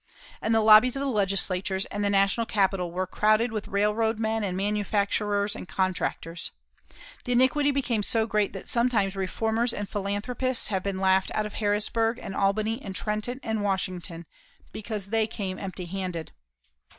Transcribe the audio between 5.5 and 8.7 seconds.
and contractors. The iniquity became so great that